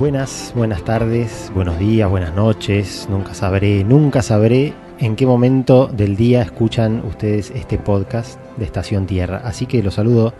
Buenas, 0.00 0.54
buenas 0.56 0.82
tardes, 0.82 1.52
buenos 1.54 1.78
días, 1.78 2.08
buenas 2.08 2.34
noches. 2.34 3.06
Nunca 3.10 3.34
sabré, 3.34 3.84
nunca 3.84 4.22
sabré 4.22 4.72
en 4.98 5.14
qué 5.14 5.26
momento 5.26 5.88
del 5.88 6.16
día 6.16 6.40
escuchan 6.40 7.02
ustedes 7.06 7.50
este 7.54 7.76
podcast 7.76 8.40
de 8.56 8.64
Estación 8.64 9.04
Tierra. 9.04 9.42
Así 9.44 9.66
que 9.66 9.82
los 9.82 9.92
saludo 9.92 10.32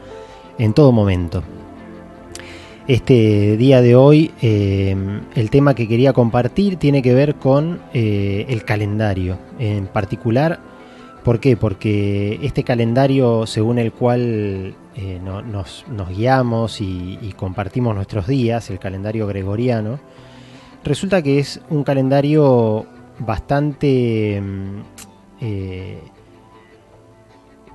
en 0.57 0.72
todo 0.72 0.93
momento. 0.93 1.43
Este 2.88 3.58
día 3.58 3.82
de 3.82 3.96
hoy, 3.96 4.30
eh, 4.40 4.96
el 5.34 5.50
tema 5.50 5.74
que 5.74 5.86
quería 5.86 6.14
compartir 6.14 6.77
tiene 6.77 7.02
que 7.02 7.13
ver 7.13 7.35
con 7.35 7.82
eh, 7.93 8.46
el 8.49 8.64
calendario. 8.64 9.36
En 9.58 9.88
particular, 9.88 10.58
¿por 11.24 11.40
qué? 11.40 11.56
Porque 11.56 12.38
este 12.42 12.64
calendario 12.64 13.46
según 13.46 13.79
el 13.79 13.92
cual 13.92 14.74
eh, 14.96 15.20
nos, 15.22 15.84
guiamos 16.10 16.80
y, 16.80 17.34
compartimos 17.36 17.94
nuestros 17.94 18.26
días, 18.26 18.70
el 18.70 18.79
calendario 18.79 19.26
gregoriano, 19.26 20.00
resulta 20.84 21.22
que 21.22 21.38
es 21.38 21.60
un 21.70 21.84
calendario 21.84 22.86
bastante... 23.18 24.40
Mm, 24.40 24.80
eh, 25.40 25.98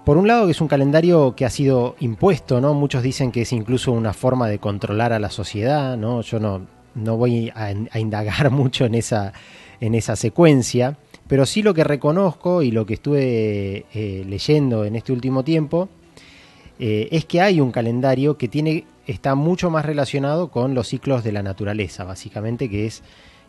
por 0.05 0.17
un 0.17 0.27
lado 0.27 0.45
que 0.45 0.51
es 0.51 0.61
un 0.61 0.67
calendario 0.67 1.35
que 1.35 1.45
ha 1.45 1.49
sido 1.49 1.95
impuesto, 1.99 2.61
¿no? 2.61 2.75
Muchos 2.75 3.01
dicen 3.01 3.31
que 3.31 3.41
es 3.41 3.51
incluso 3.51 3.91
una 3.91 4.13
forma 4.13 4.47
de 4.47 4.59
controlar 4.59 5.13
a 5.13 5.17
la 5.19 5.31
sociedad. 5.31 5.97
Yo 6.21 6.39
no, 6.39 6.67
no 6.93 7.17
voy 7.17 7.51
a, 7.55 7.71
indagar 7.99 8.51
mucho 8.51 8.85
en 8.85 8.95
esa, 8.95 9.33
en 9.79 9.95
esa 9.95 10.15
secuencia, 10.15 10.97
pero 11.27 11.45
sí 11.45 11.63
lo 11.63 11.73
que 11.73 11.83
reconozco 11.83 12.61
y 12.61 12.71
lo 12.71 12.85
que 12.85 12.95
estuve 12.95 13.85
eh, 13.93 14.23
leyendo 14.27 14.85
en 14.85 14.95
este 14.95 15.11
último 15.11 15.43
tiempo 15.43 15.89
eh, 16.77 17.07
es 17.11 17.25
que 17.25 17.41
hay 17.41 17.61
un 17.61 17.71
calendario 17.71 18.37
que 18.37 18.47
tiene, 18.47 18.85
está 19.07 19.33
mucho 19.35 19.69
más 19.69 19.85
relacionado 19.85 20.49
con 20.49 20.75
los 20.75 20.89
ciclos 20.89 21.23
de 21.23 21.31
la 21.31 21.41
naturaleza, 21.41 22.03
básicamente, 22.03 22.69
que 22.69 22.85
es 22.85 23.01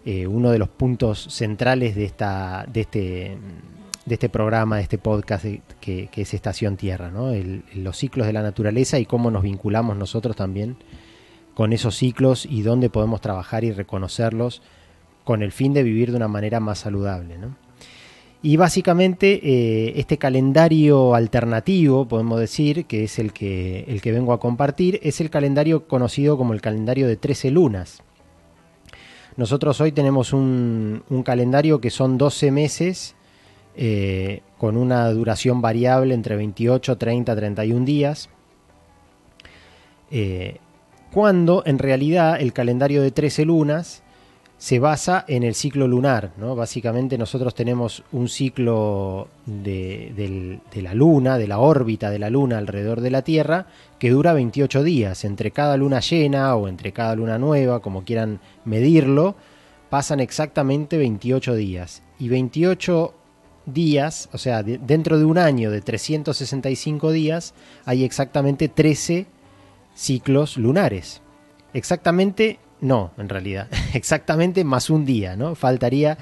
eh, 0.04 0.26
uno 0.26 0.50
de 0.50 0.58
los 0.58 0.68
puntos 0.68 1.26
centrales 1.30 1.96
de, 1.96 2.04
esta, 2.04 2.64
de, 2.72 2.80
este, 2.82 3.38
de 4.06 4.14
este 4.14 4.28
programa, 4.28 4.76
de 4.76 4.82
este 4.82 4.98
podcast 4.98 5.44
que, 5.80 6.08
es 6.14 6.34
Estación 6.34 6.76
Tierra, 6.76 7.10
¿no? 7.10 7.32
los 7.74 7.96
ciclos 7.96 8.26
de 8.26 8.32
la 8.32 8.42
naturaleza 8.42 8.98
y 8.98 9.06
cómo 9.06 9.30
nos 9.30 9.42
vinculamos 9.42 9.96
nosotros 9.96 10.36
también 10.36 10.76
con 11.54 11.72
esos 11.72 11.96
ciclos 11.96 12.46
y 12.46 12.62
dónde 12.62 12.90
podemos 12.90 13.20
trabajar 13.20 13.64
y 13.64 13.72
reconocerlos 13.72 14.62
con 15.24 15.42
el 15.42 15.50
fin 15.50 15.74
de 15.74 15.82
vivir 15.82 16.12
de 16.12 16.18
una 16.18 16.28
manera 16.28 16.60
más 16.60 16.78
saludable. 16.78 17.36
¿no? 17.38 17.65
Y 18.46 18.56
básicamente 18.56 19.40
eh, 19.42 19.94
este 19.96 20.18
calendario 20.18 21.16
alternativo, 21.16 22.06
podemos 22.06 22.38
decir, 22.38 22.84
que 22.84 23.02
es 23.02 23.18
el 23.18 23.32
que, 23.32 23.82
el 23.88 24.00
que 24.00 24.12
vengo 24.12 24.32
a 24.32 24.38
compartir, 24.38 25.00
es 25.02 25.20
el 25.20 25.30
calendario 25.30 25.88
conocido 25.88 26.38
como 26.38 26.52
el 26.52 26.60
calendario 26.60 27.08
de 27.08 27.16
13 27.16 27.50
lunas. 27.50 28.04
Nosotros 29.36 29.80
hoy 29.80 29.90
tenemos 29.90 30.32
un, 30.32 31.02
calendario 31.24 31.80
que 31.80 31.90
son 31.90 32.18
12 32.18 32.52
meses 32.52 33.16
eh, 33.74 34.42
con 34.58 34.76
una 34.76 35.10
duración 35.10 35.60
variable 35.60 36.14
entre 36.14 36.36
28, 36.36 36.98
30, 36.98 37.34
31 37.34 37.84
días. 37.84 38.28
Eh, 40.12 40.58
cuando 41.12 41.64
en 41.66 41.80
realidad 41.80 42.40
el 42.40 42.52
calendario 42.52 43.02
de 43.02 43.10
13 43.10 43.44
lunas 43.44 44.04
se 44.58 44.78
basa 44.78 45.24
en 45.28 45.42
el 45.42 45.54
ciclo 45.54 45.86
lunar. 45.86 46.32
¿no? 46.38 46.56
Básicamente 46.56 47.18
nosotros 47.18 47.54
tenemos 47.54 48.02
un 48.12 48.28
ciclo 48.28 49.28
de, 49.44 50.60
la 50.74 50.94
luna, 50.94 51.38
de 51.38 51.46
la 51.46 51.58
órbita 51.58 52.10
de 52.10 52.18
la 52.18 52.30
luna 52.30 52.58
alrededor 52.58 53.00
de 53.00 53.10
la 53.10 53.22
Tierra, 53.22 53.66
que 53.98 54.10
dura 54.10 54.32
28 54.32 54.82
días. 54.82 55.24
Entre 55.24 55.50
cada 55.50 55.76
luna 55.76 56.00
llena 56.00 56.54
o 56.56 56.68
entre 56.68 56.92
cada 56.92 57.14
luna 57.14 57.38
nueva, 57.38 57.80
como 57.80 58.04
quieran 58.04 58.40
medirlo, 58.64 59.36
pasan 59.90 60.20
exactamente 60.20 60.96
28 60.96 61.54
días. 61.54 62.02
Y 62.18 62.28
28 62.28 63.14
días, 63.66 64.28
o 64.32 64.38
sea, 64.38 64.62
dentro 64.62 65.18
de 65.18 65.24
un 65.24 65.38
año 65.38 65.70
de 65.70 65.82
365 65.82 67.10
días, 67.10 67.52
hay 67.84 68.04
exactamente 68.04 68.68
13 68.68 69.26
ciclos 69.94 70.56
lunares. 70.56 71.20
Exactamente 71.74 72.58
no, 72.86 73.12
en 73.18 73.28
realidad. 73.28 73.68
Exactamente 73.94 74.64
más 74.64 74.90
un 74.90 75.04
día, 75.04 75.36
¿no? 75.36 75.54
Faltaría, 75.54 76.16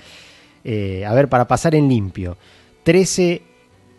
eh, 0.65 1.05
a 1.07 1.13
ver, 1.15 1.29
para 1.29 1.47
pasar 1.47 1.75
en 1.75 1.89
limpio, 1.89 2.37
13 2.85 3.43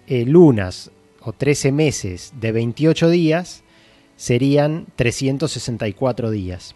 eh, 0.07 0.25
lunas 0.25 0.91
o 1.21 1.33
13 1.33 1.71
meses 1.71 2.33
de 2.39 2.51
28 2.51 3.09
días 3.09 3.63
serían 4.15 4.87
364 4.95 6.31
días. 6.31 6.75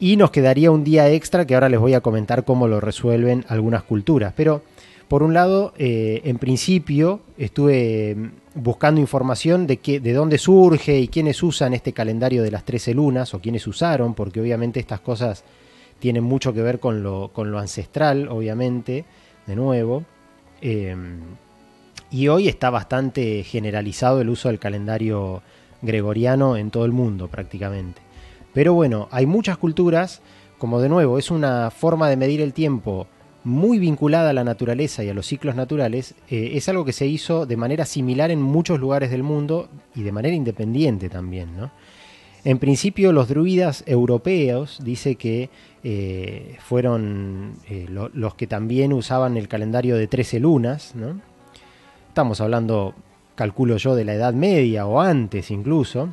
Y 0.00 0.16
nos 0.16 0.30
quedaría 0.30 0.70
un 0.70 0.84
día 0.84 1.10
extra 1.10 1.46
que 1.46 1.54
ahora 1.54 1.68
les 1.68 1.80
voy 1.80 1.94
a 1.94 2.00
comentar 2.00 2.44
cómo 2.44 2.68
lo 2.68 2.80
resuelven 2.80 3.44
algunas 3.48 3.82
culturas. 3.82 4.32
Pero, 4.36 4.62
por 5.08 5.22
un 5.22 5.32
lado, 5.32 5.72
eh, 5.78 6.20
en 6.24 6.38
principio 6.38 7.20
estuve 7.38 8.14
buscando 8.54 9.00
información 9.00 9.66
de, 9.66 9.78
qué, 9.78 10.00
de 10.00 10.12
dónde 10.12 10.36
surge 10.36 10.98
y 10.98 11.08
quiénes 11.08 11.42
usan 11.42 11.72
este 11.72 11.94
calendario 11.94 12.42
de 12.42 12.50
las 12.50 12.64
13 12.64 12.92
lunas 12.92 13.32
o 13.32 13.40
quiénes 13.40 13.66
usaron, 13.66 14.12
porque 14.14 14.40
obviamente 14.40 14.80
estas 14.80 15.00
cosas 15.00 15.44
tienen 15.98 16.24
mucho 16.24 16.52
que 16.52 16.60
ver 16.60 16.78
con 16.78 17.02
lo, 17.02 17.30
con 17.32 17.50
lo 17.50 17.58
ancestral, 17.58 18.28
obviamente, 18.28 19.06
de 19.46 19.56
nuevo. 19.56 20.04
Em, 20.60 21.20
y 22.10 22.28
hoy 22.28 22.48
está 22.48 22.68
bastante 22.68 23.42
generalizado 23.44 24.20
el 24.20 24.28
uso 24.28 24.48
del 24.48 24.58
calendario 24.58 25.42
gregoriano 25.80 26.56
en 26.56 26.70
todo 26.70 26.84
el 26.84 26.92
mundo 26.92 27.28
prácticamente. 27.28 28.00
Pero 28.52 28.74
bueno, 28.74 29.08
hay 29.10 29.24
muchas 29.24 29.56
culturas, 29.56 30.20
como 30.58 30.80
de 30.80 30.88
nuevo, 30.88 31.18
es 31.18 31.30
una 31.30 31.70
forma 31.70 32.10
de 32.10 32.16
medir 32.16 32.40
el 32.40 32.52
tiempo 32.52 33.06
muy 33.48 33.78
vinculada 33.78 34.30
a 34.30 34.34
la 34.34 34.44
naturaleza 34.44 35.02
y 35.02 35.08
a 35.08 35.14
los 35.14 35.26
ciclos 35.26 35.56
naturales, 35.56 36.14
eh, 36.28 36.50
es 36.54 36.68
algo 36.68 36.84
que 36.84 36.92
se 36.92 37.06
hizo 37.06 37.46
de 37.46 37.56
manera 37.56 37.86
similar 37.86 38.30
en 38.30 38.42
muchos 38.42 38.78
lugares 38.78 39.10
del 39.10 39.22
mundo 39.22 39.68
y 39.94 40.02
de 40.02 40.12
manera 40.12 40.36
independiente 40.36 41.08
también. 41.08 41.48
En 42.44 42.58
principio 42.58 43.12
los 43.12 43.28
druidas 43.28 43.82
europeos 43.86 44.78
dice 44.84 45.16
que 45.16 45.48
eh, 45.82 46.56
fueron 46.60 47.54
eh, 47.68 47.86
los 47.88 48.34
que 48.34 48.46
también 48.46 48.92
usaban 48.92 49.36
el 49.36 49.48
calendario 49.48 49.96
de 49.96 50.06
13 50.06 50.40
lunas. 50.40 50.94
Estamos 52.08 52.40
hablando, 52.40 52.94
calculo 53.34 53.78
yo, 53.78 53.96
de 53.96 54.04
la 54.04 54.14
Edad 54.14 54.34
Media 54.34 54.86
o 54.86 55.00
antes 55.00 55.50
incluso. 55.50 56.10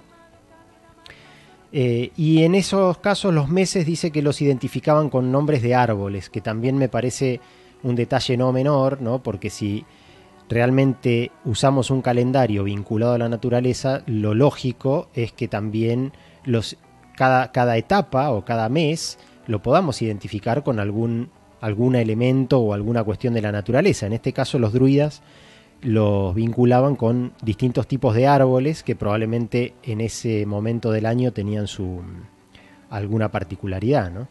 Eh, 1.72 2.12
y 2.16 2.44
en 2.44 2.56
esos 2.56 2.98
casos 3.00 3.34
los 3.34 3.50
meses 3.50 3.86
dice 3.86 4.12
que 4.12 4.22
los 4.22 4.42
identificaban 4.42 5.10
con 5.10 5.32
nombres 5.32 5.62
de 5.62 5.76
árboles, 5.76 6.30
que 6.30 6.42
también 6.42 6.78
me 6.78 6.90
parece 6.90 7.42
un 7.84 7.96
detalle 7.96 8.38
no 8.38 8.52
menor, 8.52 9.02
¿no? 9.02 9.22
porque 9.22 9.50
si 9.50 9.86
realmente 10.50 11.32
usamos 11.44 11.90
un 11.92 12.02
calendario 12.02 12.64
vinculado 12.64 13.14
a 13.14 13.18
la 13.18 13.30
naturaleza, 13.30 14.04
lo 14.06 14.34
lógico 14.34 15.10
es 15.14 15.32
que 15.32 15.48
también 15.48 16.14
los, 16.44 16.78
cada, 17.16 17.52
cada 17.52 17.78
etapa 17.78 18.32
o 18.32 18.46
cada 18.46 18.70
mes 18.70 19.18
lo 19.48 19.62
podamos 19.62 20.02
identificar 20.02 20.64
con 20.64 20.80
algún, 20.80 21.30
algún 21.62 21.96
elemento 21.96 22.60
o 22.60 22.74
alguna 22.74 23.04
cuestión 23.04 23.34
de 23.34 23.42
la 23.42 23.52
naturaleza. 23.52 24.06
En 24.06 24.14
este 24.14 24.34
caso 24.34 24.60
los 24.60 24.74
druidas 24.74 25.22
los 25.82 26.34
vinculaban 26.34 26.96
con 26.96 27.34
distintos 27.42 27.88
tipos 27.88 28.16
de 28.16 28.28
árboles 28.28 28.84
que 28.84 28.96
probablemente 28.96 29.74
en 29.84 30.02
ese 30.02 30.46
momento 30.46 30.92
del 30.92 31.06
año 31.06 31.32
tenían 31.32 31.68
su 31.68 32.02
alguna 32.90 33.30
particularidad. 33.30 34.28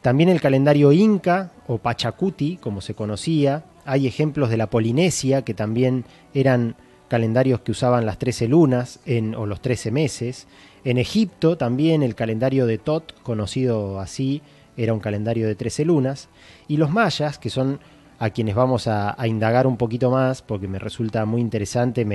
También 0.00 0.28
el 0.28 0.40
calendario 0.40 0.92
inca 0.92 1.52
o 1.66 1.78
pachacuti, 1.78 2.58
como 2.58 2.80
se 2.80 2.94
conocía, 2.94 3.64
hay 3.84 4.06
ejemplos 4.06 4.50
de 4.50 4.56
la 4.56 4.70
Polinesia 4.70 5.42
que 5.42 5.54
también 5.54 6.04
eran 6.32 6.76
calendarios 7.08 7.60
que 7.60 7.72
usaban 7.72 8.06
las 8.06 8.18
13 8.18 8.48
lunas 8.48 9.00
en, 9.06 9.34
o 9.34 9.46
los 9.46 9.60
13 9.60 9.90
meses. 9.90 10.46
En 10.84 10.98
Egipto 10.98 11.56
también 11.56 12.02
el 12.02 12.14
calendario 12.14 12.66
de 12.66 12.78
Tot, 12.78 13.14
conocido 13.22 14.00
así, 14.00 14.42
era 14.76 14.92
un 14.92 15.00
calendario 15.00 15.46
de 15.46 15.54
13 15.54 15.84
lunas. 15.84 16.28
Y 16.66 16.76
los 16.76 16.90
mayas, 16.90 17.38
que 17.38 17.50
son 17.50 17.80
a 18.18 18.30
quienes 18.30 18.54
vamos 18.54 18.86
a, 18.86 19.16
indagar 19.26 19.66
un 19.66 19.76
poquito 19.76 20.10
más, 20.10 20.42
porque 20.42 20.68
me 20.68 20.78
resulta 20.78 21.24
muy 21.24 21.40
interesante, 21.40 22.06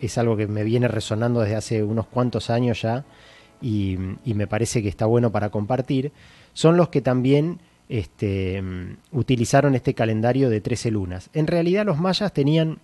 es 0.00 0.18
algo 0.18 0.36
que 0.36 0.46
me 0.46 0.64
viene 0.64 0.88
resonando 0.88 1.40
desde 1.40 1.56
hace 1.56 1.82
unos 1.82 2.06
cuantos 2.06 2.50
años 2.50 2.82
ya, 2.82 3.04
y, 3.60 3.96
me 4.24 4.46
parece 4.46 4.82
que 4.82 4.88
está 4.88 5.06
bueno 5.06 5.30
para 5.30 5.50
compartir, 5.50 6.12
son 6.52 6.76
los 6.76 6.88
que 6.88 7.00
también 7.00 7.60
este, 7.88 8.62
utilizaron 9.12 9.74
este 9.74 9.94
calendario 9.94 10.50
de 10.50 10.60
13 10.60 10.90
lunas. 10.90 11.30
En 11.32 11.46
realidad 11.46 11.86
los 11.86 11.98
mayas 11.98 12.32
tenían 12.32 12.78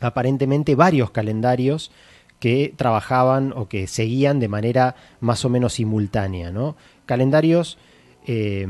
aparentemente 0.00 0.74
varios 0.74 1.10
calendarios 1.10 1.92
que 2.40 2.74
trabajaban 2.76 3.52
o 3.54 3.68
que 3.68 3.86
seguían 3.86 4.40
de 4.40 4.48
manera 4.48 4.96
más 5.20 5.44
o 5.44 5.48
menos 5.48 5.74
simultánea, 5.74 6.50
¿no? 6.50 6.76
Calendarios 7.06 7.78
eh, 8.26 8.66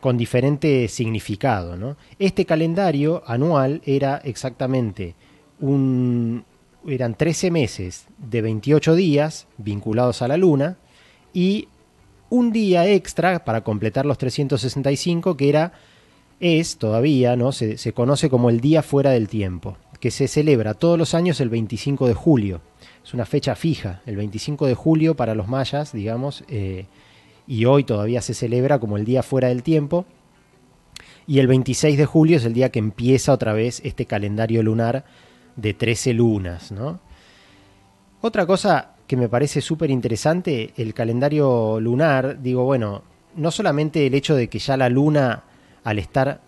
con 0.00 0.16
diferente 0.16 0.88
significado. 0.88 1.76
¿no? 1.76 1.96
Este 2.18 2.44
calendario 2.44 3.22
anual 3.26 3.82
era 3.84 4.18
exactamente 4.18 5.14
un, 5.60 6.44
eran 6.86 7.14
13 7.14 7.50
meses 7.50 8.06
de 8.18 8.42
28 8.42 8.94
días 8.94 9.46
vinculados 9.58 10.22
a 10.22 10.28
la 10.28 10.36
luna 10.36 10.78
y 11.32 11.68
un 12.30 12.52
día 12.52 12.88
extra 12.88 13.44
para 13.44 13.62
completar 13.62 14.06
los 14.06 14.18
365, 14.18 15.36
que 15.36 15.48
era, 15.48 15.72
es 16.38 16.76
todavía, 16.76 17.36
¿no? 17.36 17.52
Se, 17.52 17.76
se 17.76 17.92
conoce 17.92 18.30
como 18.30 18.50
el 18.50 18.60
Día 18.60 18.82
Fuera 18.82 19.10
del 19.10 19.28
Tiempo, 19.28 19.76
que 19.98 20.10
se 20.10 20.28
celebra 20.28 20.74
todos 20.74 20.96
los 20.96 21.14
años 21.14 21.40
el 21.40 21.48
25 21.48 22.06
de 22.06 22.14
julio. 22.14 22.60
Es 23.04 23.14
una 23.14 23.26
fecha 23.26 23.56
fija, 23.56 24.00
el 24.06 24.16
25 24.16 24.66
de 24.66 24.74
julio 24.74 25.16
para 25.16 25.34
los 25.34 25.48
mayas, 25.48 25.92
digamos, 25.92 26.44
eh, 26.48 26.86
y 27.50 27.64
hoy 27.64 27.82
todavía 27.82 28.22
se 28.22 28.32
celebra 28.32 28.78
como 28.78 28.96
el 28.96 29.04
Día 29.04 29.24
Fuera 29.24 29.48
del 29.48 29.64
Tiempo. 29.64 30.06
Y 31.26 31.40
el 31.40 31.48
26 31.48 31.98
de 31.98 32.06
julio 32.06 32.36
es 32.36 32.44
el 32.44 32.54
día 32.54 32.70
que 32.70 32.78
empieza 32.78 33.32
otra 33.32 33.52
vez 33.52 33.82
este 33.84 34.06
calendario 34.06 34.62
lunar 34.62 35.04
de 35.56 35.74
13 35.74 36.12
lunas, 36.12 36.70
¿no? 36.70 37.00
Otra 38.20 38.46
cosa 38.46 38.92
que 39.08 39.16
me 39.16 39.28
parece 39.28 39.60
súper 39.62 39.90
interesante, 39.90 40.72
el 40.76 40.94
calendario 40.94 41.80
lunar, 41.80 42.40
digo, 42.40 42.62
bueno, 42.62 43.02
no 43.34 43.50
solamente 43.50 44.06
el 44.06 44.14
hecho 44.14 44.36
de 44.36 44.48
que 44.48 44.60
ya 44.60 44.76
la 44.76 44.88
luna, 44.88 45.42
al 45.82 45.98
estar 45.98 46.42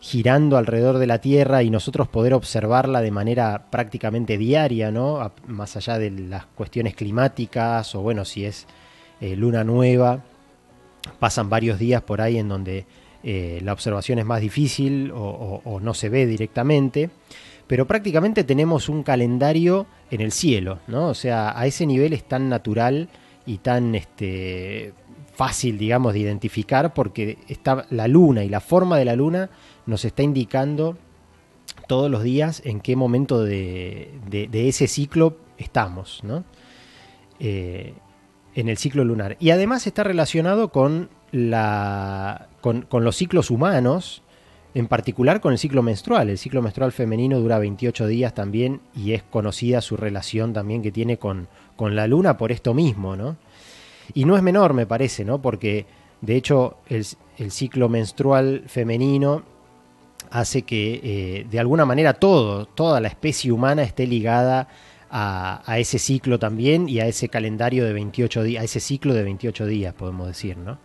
girando 0.00 0.56
alrededor 0.56 0.96
de 0.96 1.08
la 1.08 1.20
Tierra 1.20 1.62
y 1.62 1.68
nosotros 1.68 2.08
poder 2.08 2.32
observarla 2.32 3.02
de 3.02 3.10
manera 3.10 3.66
prácticamente 3.70 4.38
diaria, 4.38 4.90
¿no? 4.90 5.30
más 5.46 5.76
allá 5.76 5.98
de 5.98 6.10
las 6.10 6.46
cuestiones 6.46 6.94
climáticas 6.94 7.94
o 7.94 8.00
bueno, 8.00 8.24
si 8.24 8.46
es 8.46 8.66
eh, 9.20 9.36
luna 9.36 9.62
nueva, 9.62 10.22
pasan 11.18 11.50
varios 11.50 11.78
días 11.78 12.02
por 12.02 12.20
ahí 12.20 12.38
en 12.38 12.48
donde 12.48 12.86
eh, 13.22 13.60
la 13.64 13.72
observación 13.72 14.18
es 14.18 14.24
más 14.24 14.40
difícil 14.40 15.10
o, 15.14 15.80
no 15.82 15.94
se 15.94 16.08
ve 16.08 16.26
directamente, 16.26 17.10
pero 17.66 17.86
prácticamente 17.86 18.44
tenemos 18.44 18.88
un 18.88 19.02
calendario 19.02 19.86
en 20.10 20.20
el 20.20 20.32
cielo, 20.32 20.78
¿no? 20.86 21.08
O 21.08 21.14
sea, 21.14 21.58
a 21.58 21.66
ese 21.66 21.84
nivel 21.86 22.12
es 22.12 22.24
tan 22.24 22.48
natural 22.48 23.08
y 23.44 23.58
tan 23.58 23.94
este, 23.94 24.92
fácil, 25.34 25.78
digamos, 25.78 26.14
de 26.14 26.20
identificar 26.20 26.94
porque 26.94 27.38
está 27.48 27.86
la 27.90 28.08
luna 28.08 28.44
y 28.44 28.48
la 28.48 28.60
forma 28.60 28.98
de 28.98 29.04
la 29.04 29.16
luna 29.16 29.50
nos 29.86 30.04
está 30.04 30.22
indicando 30.22 30.96
todos 31.86 32.10
los 32.10 32.22
días 32.22 32.62
en 32.64 32.80
qué 32.80 32.96
momento 32.96 33.42
de, 33.42 34.10
ese 34.52 34.86
ciclo 34.86 35.36
estamos, 35.58 36.20
¿no? 36.22 36.44
Eh, 37.40 37.94
en 38.58 38.68
el 38.68 38.76
ciclo 38.76 39.04
lunar. 39.04 39.36
Y 39.38 39.50
además 39.50 39.86
está 39.86 40.02
relacionado 40.02 40.70
con, 40.70 41.10
la, 41.30 42.48
con, 42.60 42.86
los 42.90 43.14
ciclos 43.14 43.52
humanos, 43.52 44.22
en 44.74 44.88
particular 44.88 45.40
con 45.40 45.52
el 45.52 45.60
ciclo 45.60 45.80
menstrual. 45.84 46.28
El 46.28 46.38
ciclo 46.38 46.60
menstrual 46.60 46.90
femenino 46.90 47.38
dura 47.38 47.60
28 47.60 48.08
días 48.08 48.34
también 48.34 48.80
y 48.96 49.12
es 49.12 49.22
conocida 49.22 49.80
su 49.80 49.96
relación 49.96 50.54
también 50.54 50.82
que 50.82 50.90
tiene 50.90 51.18
con, 51.18 51.46
con 51.76 51.94
la 51.94 52.08
luna 52.08 52.36
por 52.36 52.50
esto 52.50 52.74
mismo, 52.74 53.14
¿no? 53.14 53.36
Y 54.12 54.24
no 54.24 54.36
es 54.36 54.42
menor, 54.42 54.74
me 54.74 54.86
parece, 54.86 55.24
¿no? 55.24 55.40
Porque 55.40 55.86
de 56.20 56.34
hecho 56.34 56.78
el, 56.88 57.06
el 57.36 57.52
ciclo 57.52 57.88
menstrual 57.88 58.64
femenino 58.66 59.44
hace 60.32 60.62
que 60.62 61.00
eh, 61.04 61.46
de 61.48 61.60
alguna 61.60 61.84
manera 61.84 62.14
todo, 62.14 62.66
toda 62.66 63.00
la 63.00 63.06
especie 63.06 63.52
humana 63.52 63.84
esté 63.84 64.04
ligada 64.08 64.66
ese 65.10 65.98
ciclo 65.98 66.38
también 66.38 66.88
y 66.88 67.00
a 67.00 67.06
ese 67.06 67.28
calendario 67.28 67.84
de 67.84 67.92
28 67.92 68.42
días, 68.42 68.62
a 68.62 68.64
ese 68.64 68.80
ciclo 68.80 69.14
de 69.14 69.22
28 69.22 69.66
días, 69.66 69.94
podemos 69.94 70.26
decir, 70.26 70.56
¿no? 70.56 70.78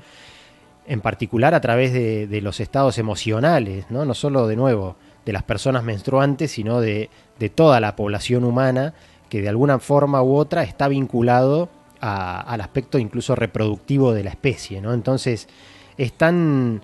En 0.85 1.01
particular 1.01 1.53
a 1.53 1.61
través 1.61 1.93
de, 1.93 2.41
los 2.41 2.59
estados 2.59 2.97
emocionales, 2.97 3.85
¿no? 3.89 4.05
No 4.05 4.13
solo 4.13 4.47
de 4.47 4.55
nuevo 4.55 4.97
de 5.25 5.33
las 5.33 5.43
personas 5.43 5.83
menstruantes, 5.83 6.51
sino 6.51 6.81
de, 6.81 7.09
toda 7.55 7.79
la 7.79 7.95
población 7.95 8.45
humana 8.45 8.93
que 9.29 9.41
de 9.41 9.49
alguna 9.49 9.79
forma 9.79 10.21
u 10.21 10.35
otra 10.35 10.63
está 10.63 10.87
vinculado 10.87 11.69
al 11.99 12.61
aspecto 12.61 12.97
incluso 12.97 13.35
reproductivo 13.35 14.13
de 14.13 14.23
la 14.23 14.29
especie, 14.29 14.81
¿no? 14.81 14.93
Entonces 14.93 15.47
es 15.97 16.13
tan 16.13 16.81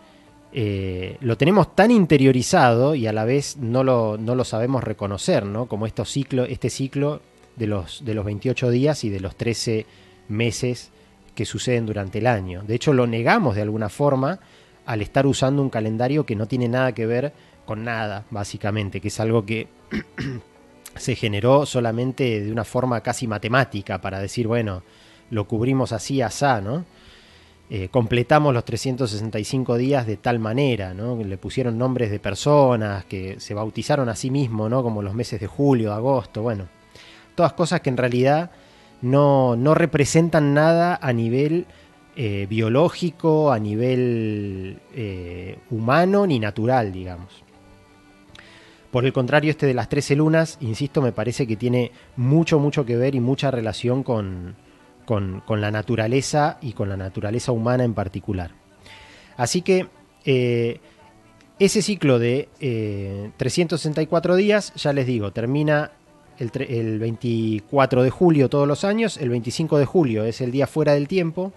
eh, 0.51 1.17
lo 1.21 1.37
tenemos 1.37 1.75
tan 1.75 1.91
interiorizado 1.91 2.95
y 2.95 3.05
a 3.05 3.13
la 3.13 3.23
vez 3.23 3.57
no 3.57 3.83
lo, 3.83 4.17
no 4.17 4.33
lo 4.33 4.43
sabemos 4.43 4.83
reconocer, 4.83 5.45
¿no? 5.45 5.67
Como 5.67 5.85
estos 5.85 6.09
ciclo, 6.09 6.45
este 6.45 6.69
ciclo 6.69 7.21
de 7.59 7.67
los, 7.67 8.03
de 8.05 8.15
los 8.15 8.25
28 8.25 8.71
días 8.71 9.03
y 9.03 9.09
de 9.09 9.19
los 9.19 9.35
13 9.35 9.85
meses 10.29 10.89
que 11.35 11.45
suceden 11.45 11.85
durante 11.85 12.19
el 12.19 12.27
año. 12.27 12.63
De 12.63 12.73
hecho, 12.73 12.93
lo 12.93 13.05
negamos 13.05 13.55
de 13.55 13.61
alguna 13.61 13.89
forma 13.89 14.39
al 14.85 15.01
estar 15.01 15.27
usando 15.27 15.61
un 15.61 15.69
calendario 15.69 16.25
que 16.25 16.35
no 16.35 16.47
tiene 16.47 16.67
nada 16.69 16.93
que 16.93 17.05
ver 17.05 17.33
con 17.65 17.83
nada, 17.83 18.25
básicamente, 18.31 19.01
que 19.01 19.09
es 19.09 19.19
algo 19.19 19.45
que 19.45 19.67
se 20.95 21.15
generó 21.15 21.65
solamente 21.65 22.41
de 22.41 22.51
una 22.51 22.63
forma 22.63 23.01
casi 23.01 23.27
matemática 23.27 24.01
para 24.01 24.19
decir, 24.19 24.47
bueno, 24.47 24.81
lo 25.29 25.47
cubrimos 25.47 25.91
así, 25.91 26.21
asá, 26.21 26.61
¿no? 26.61 26.85
Eh, 27.69 27.89
completamos 27.89 28.51
los 28.51 28.65
365 28.65 29.77
días 29.77 30.07
de 30.07 30.17
tal 30.17 30.39
manera, 30.39 30.95
¿no? 30.95 31.21
Le 31.23 31.37
pusieron 31.37 31.77
nombres 31.77 32.09
de 32.09 32.19
personas 32.19 33.05
que 33.05 33.39
se 33.39 33.53
bautizaron 33.53 34.09
a 34.09 34.15
sí 34.15 34.31
mismos, 34.31 34.71
¿no? 34.71 34.81
Como 34.81 35.03
los 35.03 35.13
meses 35.13 35.39
de 35.39 35.45
julio, 35.45 35.93
agosto, 35.93 36.41
bueno. 36.41 36.78
Todas 37.39 37.53
cosas 37.53 37.79
que 37.79 37.89
en 37.89 37.95
realidad 37.95 38.51
no, 39.01 39.55
representan 39.73 40.53
nada 40.53 40.99
a 41.01 41.13
nivel 41.13 41.67
eh, 42.17 42.47
biológico, 42.49 43.53
a 43.53 43.59
nivel 43.59 44.81
eh, 44.93 45.57
humano 45.69 46.27
ni 46.27 46.37
natural, 46.37 46.91
digamos. 46.91 47.45
Por 48.91 49.05
el 49.05 49.13
contrario, 49.13 49.51
este 49.51 49.67
de 49.67 49.73
las 49.73 49.87
13 49.87 50.17
lunas, 50.17 50.57
insisto, 50.59 51.01
me 51.01 51.13
parece 51.13 51.47
que 51.47 51.55
tiene 51.55 51.93
mucho, 52.17 52.59
mucho 52.59 52.85
que 52.85 52.97
ver 52.97 53.15
y 53.15 53.21
mucha 53.21 53.51
relación 53.51 54.03
con, 54.03 54.57
con, 55.05 55.61
la 55.61 55.71
naturaleza 55.71 56.57
y 56.61 56.73
con 56.73 56.89
la 56.89 56.97
naturaleza 56.97 57.53
humana 57.53 57.85
en 57.85 57.93
particular. 57.93 58.51
Así 59.37 59.61
que 59.61 59.87
eh, 60.25 60.81
ese 61.57 61.81
ciclo 61.81 62.19
de 62.19 62.49
364 63.37 64.33
eh, 64.33 64.37
días, 64.37 64.73
ya 64.75 64.91
les 64.91 65.07
digo, 65.07 65.31
termina 65.31 65.91
el, 66.39 66.99
24 66.99 68.03
de 68.03 68.09
julio 68.09 68.49
todos 68.49 68.67
los 68.67 68.83
años, 68.83 69.17
el 69.17 69.29
25 69.29 69.77
de 69.77 69.85
julio 69.85 70.23
es 70.23 70.41
el 70.41 70.51
día 70.51 70.67
fuera 70.67 70.93
del 70.93 71.07
tiempo, 71.07 71.51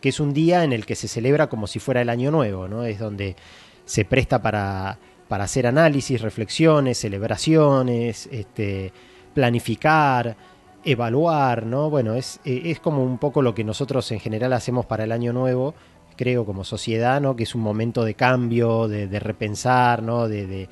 que 0.00 0.10
es 0.10 0.20
un 0.20 0.32
día 0.32 0.64
en 0.64 0.72
el 0.72 0.86
que 0.86 0.94
se 0.94 1.08
celebra 1.08 1.48
como 1.48 1.66
si 1.66 1.78
fuera 1.78 2.00
el 2.00 2.08
año 2.08 2.30
nuevo, 2.30 2.68
¿no? 2.68 2.84
Es 2.84 2.98
donde 2.98 3.36
se 3.84 4.04
presta 4.04 4.40
para, 4.40 4.98
para 5.28 5.44
hacer 5.44 5.66
análisis, 5.66 6.20
reflexiones, 6.20 6.98
celebraciones, 6.98 8.28
este, 8.30 8.92
planificar, 9.34 10.36
evaluar, 10.84 11.66
¿no? 11.66 11.90
Bueno, 11.90 12.14
es, 12.14 12.40
eh, 12.44 12.62
es 12.66 12.80
como 12.80 13.04
un 13.04 13.18
poco 13.18 13.42
lo 13.42 13.54
que 13.54 13.64
nosotros 13.64 14.10
en 14.12 14.20
general 14.20 14.52
hacemos 14.52 14.86
para 14.86 15.04
el 15.04 15.12
año 15.12 15.32
nuevo, 15.32 15.74
creo, 16.16 16.44
como 16.44 16.64
sociedad, 16.64 17.20
¿no? 17.20 17.34
Que 17.34 17.42
es 17.42 17.54
un 17.54 17.62
momento 17.62 18.04
de 18.04 18.14
cambio, 18.14 18.88
de, 18.88 19.20
repensar, 19.20 20.02
¿no? 20.02 20.28
De, 20.28 20.68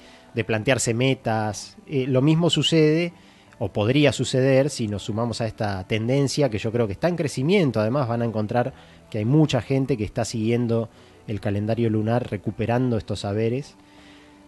plantearse 0.47 0.95
metas. 0.95 1.77
Eh, 1.89 2.07
lo 2.07 2.23
mismo 2.23 2.49
sucede 2.49 3.13
o 3.59 3.69
podría 3.69 4.13
suceder 4.13 4.71
si 4.71 4.87
nos 4.87 5.03
sumamos 5.03 5.41
a 5.41 5.47
esta 5.47 5.85
tendencia 5.85 6.49
que 6.49 6.59
yo 6.59 6.71
creo 6.71 6.87
que 6.87 6.93
está 6.93 7.09
en 7.09 7.17
crecimiento. 7.17 7.81
Además 7.81 8.09
van 8.09 8.23
a 8.23 8.25
encontrar 8.25 8.73
que 9.11 9.19
hay 9.19 9.25
mucha 9.25 9.61
gente 9.61 9.97
que 9.97 10.05
está 10.05 10.25
siguiendo 10.25 10.89
el 11.27 11.41
calendario 11.41 11.91
lunar, 11.91 12.31
recuperando 12.31 12.97
estos 12.97 13.21
saberes. 13.21 13.75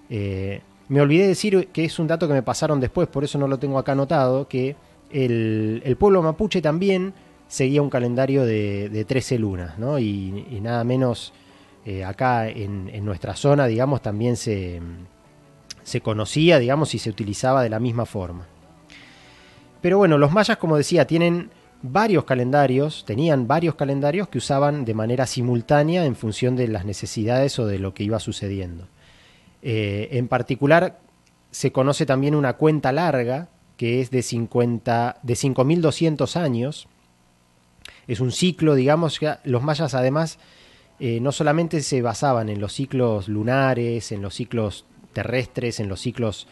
Eh, 0.09 0.61
me 0.89 1.01
olvidé 1.01 1.27
decir 1.27 1.69
que 1.73 1.85
es 1.85 1.99
un 1.99 2.07
dato 2.07 2.27
que 2.27 2.35
me 2.35 2.43
pasaron 2.43 2.81
después, 2.81 3.09
por 3.09 3.25
eso 3.25 3.39
no 3.39 3.47
lo 3.49 3.59
tengo 3.59 3.79
acá 3.79 3.93
anotado, 3.93 4.49
que 4.49 4.77
el, 5.11 5.97
pueblo 5.99 6.23
mapuche 6.23 6.63
también 6.63 7.13
seguía 7.49 7.83
un 7.83 7.91
calendario 7.91 8.45
de, 8.45 9.05
13 9.07 9.39
lunas, 9.39 9.79
¿no? 9.79 9.99
Y, 9.99 10.59
nada 10.63 10.83
menos 10.85 11.33
eh, 11.85 12.05
acá 12.05 12.49
en, 12.49 13.05
nuestra 13.05 13.37
zona, 13.37 13.67
digamos, 13.67 14.03
también 14.03 14.37
se, 14.37 14.81
se 15.83 16.01
conocía, 16.01 16.59
digamos, 16.59 16.95
y 16.95 16.99
se 16.99 17.11
utilizaba 17.11 17.63
de 17.63 17.71
la 17.71 17.79
misma 17.79 18.07
forma. 18.07 18.47
Pero 19.81 19.99
bueno, 19.99 20.19
los 20.19 20.33
mayas, 20.33 20.59
como 20.59 20.77
decía, 20.77 21.07
tienen 21.07 21.51
varios 21.83 22.25
calendarios, 22.25 23.05
tenían 23.07 23.47
varios 23.49 23.75
calendarios 23.75 24.29
que 24.29 24.39
usaban 24.39 24.85
de 24.85 24.95
manera 24.95 25.27
simultánea 25.27 26.05
en 26.05 26.17
función 26.17 26.57
de 26.57 26.69
las 26.69 26.85
necesidades 26.85 27.59
o 27.59 27.67
de 27.67 27.79
lo 27.79 27.95
que 27.95 28.05
iba 28.05 28.21
sucediendo. 28.21 28.89
Eh, 29.63 30.09
en 30.13 30.29
particular, 30.29 31.01
se 31.51 31.73
conoce 31.73 32.07
también 32.07 32.35
una 32.35 32.55
cuenta 32.55 32.93
larga, 32.93 33.49
que 33.77 34.01
es 34.01 34.11
de, 34.11 34.23
50, 34.23 35.19
de 35.23 35.35
5.200 35.35 36.37
años. 36.37 36.87
Es 38.07 38.21
un 38.21 38.33
ciclo, 38.33 38.75
digamos, 38.75 39.19
que 39.19 39.35
los 39.45 39.63
mayas 39.63 39.95
además 39.95 40.39
eh, 40.99 41.19
no 41.21 41.33
solamente 41.33 41.81
se 41.81 42.03
basaban 42.03 42.51
en 42.51 42.61
los 42.61 42.75
ciclos 42.75 43.29
lunares, 43.29 44.13
en 44.13 44.21
los 44.21 44.35
ciclos 44.35 44.85
terrestres, 45.15 45.81
en 45.81 45.89
los 45.89 46.01
ciclos 46.01 46.47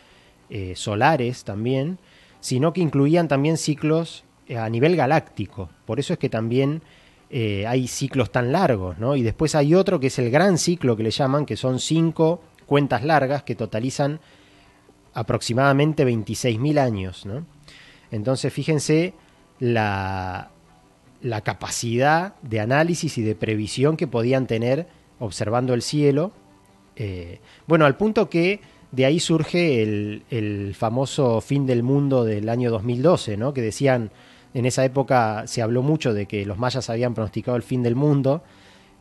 eh, 0.49 0.73
solares 0.75 1.45
también, 1.45 1.99
sino 2.41 2.73
que 2.73 2.81
incluían 2.81 3.29
también 3.29 3.57
ciclos 3.57 4.25
eh, 4.47 4.57
a 4.57 4.69
nivel 4.69 4.97
galáctico. 4.97 5.69
Por 5.85 6.01
eso 6.01 6.13
es 6.13 6.19
que 6.19 6.29
también 6.29 6.83
hay 7.31 7.89
ciclos 7.89 8.33
tan 8.33 8.53
largos, 8.53 8.99
¿no? 8.99 9.15
Y 9.15 9.23
después 9.23 9.55
hay 9.55 9.75
otro 9.75 10.01
que 10.01 10.07
es 10.07 10.19
el 10.19 10.31
gran 10.31 10.57
ciclo 10.57 10.97
que 10.97 11.03
le 11.03 11.11
llaman, 11.11 11.45
que 11.45 11.59
son 11.59 11.79
cinco 11.79 12.41
cuentas 12.69 13.03
largas 13.03 13.43
que 13.43 13.55
totalizan 13.55 14.21
aproximadamente 15.15 16.07
26.000 16.07 16.79
años. 16.79 17.27
¿no? 17.27 17.45
Entonces 18.13 18.53
fíjense 18.53 19.15
la, 19.59 20.51
la 21.23 21.41
capacidad 21.41 22.35
de 22.43 22.61
análisis 22.61 23.19
y 23.19 23.23
de 23.23 23.35
previsión 23.35 23.97
que 23.97 24.07
podían 24.07 24.47
tener 24.47 24.87
observando 25.19 25.75
el 25.75 25.83
cielo. 25.83 26.31
Eh, 26.95 27.41
bueno, 27.67 27.87
al 27.87 27.97
punto 27.97 28.29
que 28.29 28.61
de 28.93 29.05
ahí 29.05 29.21
surge 29.21 29.83
el, 29.83 30.75
famoso 30.75 31.41
fin 31.41 31.67
del 31.67 31.83
mundo 31.83 32.25
del 32.25 32.49
año 32.49 32.71
2012, 32.71 33.37
¿no? 33.37 33.53
que 33.53 33.63
decían, 33.63 34.11
en 34.55 34.67
esa 34.67 34.85
época 34.85 35.47
se 35.47 35.63
habló 35.63 35.83
mucho 35.83 36.15
de 36.15 36.27
que 36.27 36.47
los 36.47 36.59
mayas 36.59 36.89
habían 36.91 37.15
pronosticado 37.15 37.57
el 37.57 37.63
fin 37.63 37.83
del 37.83 37.95
mundo, 37.95 38.43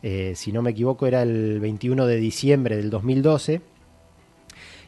eh, 0.02 0.32
si 0.36 0.52
no 0.52 0.62
me 0.62 0.70
equivoco 0.70 1.06
era 1.06 1.22
el 1.22 1.60
21 1.60 2.06
de 2.06 2.16
diciembre 2.16 2.76
del 2.76 2.90
2012, 2.90 3.62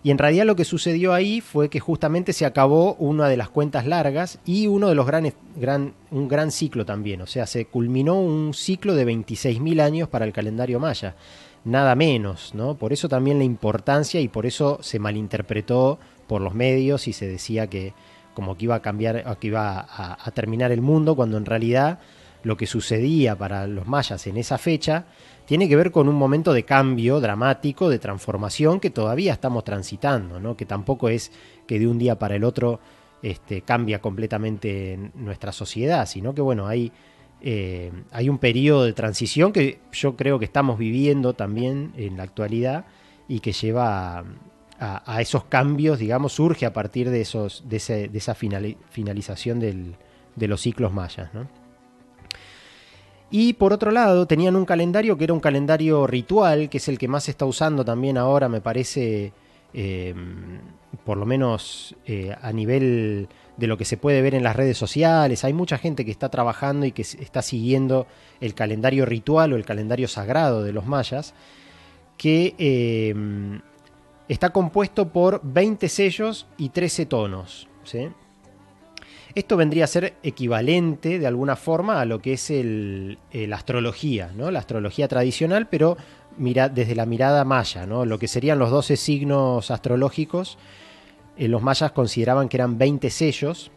y 0.03 0.11
en 0.11 0.19
realidad 0.19 0.47
lo 0.47 0.57
que 0.57 0.65
sucedió 0.65 1.13
ahí 1.13 1.43
fue 1.43 1.69
que 1.69 1.79
justamente 1.79 2.33
se 2.33 2.47
acabó 2.47 2.95
una 2.95 3.29
de 3.29 3.37
las 3.37 3.51
cuentas 3.51 3.87
largas 3.87 4.39
y 4.47 4.67
uno 4.67 4.89
de 4.89 4.95
los 4.95 5.07
grandes, 5.07 5.35
gran, 5.57 5.93
un 6.11 6.27
gran 6.27 6.51
ciclo 6.51 6.87
también. 6.87 7.21
O 7.21 7.27
sea, 7.27 7.47
se 7.47 7.67
culminó 7.67 8.19
un 8.19 8.55
ciclo 8.55 8.95
de 8.95 9.07
26.000 9.07 9.81
años 9.83 10.09
para 10.09 10.25
el 10.25 10.33
calendario 10.33 10.81
maya. 10.81 11.17
Nada 11.65 11.95
menos, 11.95 12.55
¿no? 12.55 12.77
Por 12.77 12.93
eso 12.93 13.09
también 13.09 13.39
la 13.39 13.45
importancia 13.45 14.21
y 14.21 14.29
por 14.29 14.47
eso 14.47 14.79
se 14.83 14.99
malinterpretó 14.99 15.99
por 16.27 16.41
los 16.41 16.55
medios 16.55 17.07
y 17.09 17.13
se 17.13 17.27
decía 17.27 17.67
que 17.67 17.93
como 18.35 18.57
que 18.57 18.65
iba 18.65 18.77
a 18.77 18.83
cambiar, 18.83 19.39
que 19.39 19.49
iba 19.49 19.87
a 19.89 20.31
terminar 20.31 20.73
el 20.73 20.81
mundo, 20.81 21.17
cuando 21.17 21.37
en 21.37 21.45
realidad 21.45 21.99
lo 22.43 22.57
que 22.57 22.67
sucedía 22.67 23.37
para 23.37 23.67
los 23.67 23.87
mayas 23.87 24.27
en 24.27 24.37
esa 24.37 24.59
fecha 24.59 25.05
tiene 25.47 25.69
que 25.69 25.77
ver 25.77 25.91
con 25.91 26.09
un 26.09 26.15
momento 26.15 26.53
de 26.53 26.65
cambio 26.65 27.21
dramático, 27.21 27.89
de 27.89 27.99
transformación 27.99 28.81
que 28.81 28.91
todavía 28.91 29.33
estamos 29.33 29.65
transitando, 29.65 30.41
¿no? 30.41 30.57
que 30.57 30.65
tampoco 30.65 31.09
es 31.09 31.33
que 31.67 31.79
de 31.79 31.89
un 31.89 31.99
día 31.99 32.19
para 32.19 32.37
el 32.37 32.45
otro 32.45 32.81
este, 33.23 33.63
cambia 33.63 34.01
completamente 34.01 34.99
nuestra 35.15 35.53
sociedad, 35.53 36.07
sino 36.07 36.35
que 36.35 36.41
bueno, 36.41 36.67
hay, 36.67 36.93
eh, 37.43 37.93
hay 38.11 38.29
un 38.29 38.39
periodo 38.39 38.85
de 38.85 38.93
transición 38.93 39.53
que 39.53 39.81
yo 39.93 40.17
creo 40.17 40.39
que 40.39 40.45
estamos 40.45 40.79
viviendo 40.79 41.35
también 41.35 41.93
en 41.97 42.17
la 42.17 42.25
actualidad 42.25 42.85
y 43.29 43.41
que 43.41 43.53
lleva 43.53 44.25
a, 44.79 45.21
esos 45.21 45.45
cambios, 45.45 45.99
digamos, 45.99 46.33
surge 46.33 46.65
a 46.67 46.73
partir 46.73 47.11
de, 47.11 47.21
esos, 47.21 47.65
de, 47.69 48.11
esa 48.15 48.35
finalización 48.35 49.61
de 49.61 50.49
los 50.49 50.61
ciclos 50.63 50.93
mayas. 50.93 51.33
¿no? 51.35 51.47
Y 53.31 53.53
por 53.53 53.73
otro 53.73 53.93
lado, 53.93 54.27
tenían 54.27 54.57
un 54.57 54.65
calendario 54.65 55.17
que 55.17 55.25
era 55.25 55.33
un 55.33 55.41
calendario 55.41 56.07
ritual, 56.07 56.69
que 56.69 56.79
es 56.79 56.89
el 56.89 56.99
que 56.99 57.07
más 57.07 57.25
se 57.25 57.31
está 57.31 57.45
usando 57.45 57.85
también 57.85 58.19
ahora, 58.19 58.49
me 58.49 58.61
parece, 58.61 59.33
eh, 59.73 60.15
por 61.05 61.17
lo 61.17 61.27
menos 61.27 61.95
eh, 62.07 62.35
a 62.41 62.53
nivel 62.53 63.29
de 63.61 63.67
lo 63.67 63.77
que 63.77 63.85
se 63.85 63.97
puede 63.97 64.23
ver 64.23 64.35
en 64.35 64.43
las 64.43 64.57
redes 64.57 64.79
sociales. 64.79 65.45
Hay 65.45 65.53
mucha 65.53 65.79
gente 65.79 66.05
que 66.05 66.11
está 66.11 66.31
trabajando 66.31 66.87
y 66.87 66.93
que 66.93 67.03
está 67.03 67.43
siguiendo 67.43 68.07
el 68.41 68.55
calendario 68.55 69.05
ritual 69.05 69.53
o 69.53 69.57
el 69.57 69.65
calendario 69.65 70.09
sagrado 70.09 70.65
de 70.65 70.73
los 70.73 70.87
mayas, 70.87 71.35
que 72.17 72.55
eh, 72.59 73.15
está 74.29 74.51
compuesto 74.51 75.09
por 75.09 75.41
20 75.45 75.89
sellos 75.89 76.47
y 76.57 76.71
13 76.71 77.07
tonos. 77.07 77.69
Esto 79.35 79.57
vendría 79.57 79.85
a 79.85 79.89
ser 79.89 80.15
equivalente 80.23 81.19
de 81.19 81.27
alguna 81.27 81.55
forma 81.55 82.01
a 82.01 82.05
lo 82.05 82.21
que 82.21 82.33
es 82.33 82.51
la 82.51 83.57
astrología, 83.57 84.33
¿no? 84.35 84.51
la 84.51 84.59
astrología 84.59 85.07
tradicional, 85.07 85.69
pero 85.69 85.97
mira, 86.37 86.69
desde 86.69 86.95
la 86.95 87.07
mirada 87.07 87.45
maya, 87.45 87.87
¿no? 87.87 88.05
lo 88.05 88.19
que 88.19 88.27
serían 88.27 88.59
los 88.59 88.71
12 88.71 88.97
signos 88.97 89.71
astrológicos. 89.71 90.59
Eh, 91.41 91.49
los 91.49 91.63
mayas 91.63 91.93
consideraban 91.93 92.51
que 92.51 92.59
eran 92.59 92.77
20 92.77 93.09
sellos 93.09 93.71